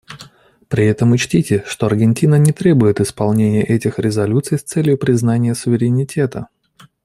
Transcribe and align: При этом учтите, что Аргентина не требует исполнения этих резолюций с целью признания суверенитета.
При 0.67 0.87
этом 0.87 1.11
учтите, 1.11 1.63
что 1.67 1.85
Аргентина 1.85 2.33
не 2.33 2.51
требует 2.51 2.99
исполнения 2.99 3.61
этих 3.63 3.99
резолюций 3.99 4.57
с 4.57 4.63
целью 4.63 4.97
признания 4.97 5.53
суверенитета. 5.53 6.47